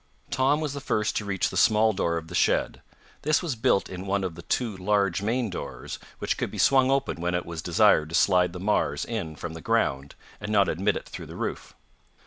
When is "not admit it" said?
10.51-11.07